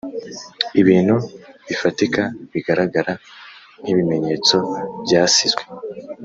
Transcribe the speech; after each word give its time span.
ibintu 0.81 1.15
bifatika 1.67 2.21
bigaragara 2.51 3.13
nk’ibimenyetso 3.81 4.55
byasizwe 5.03 5.63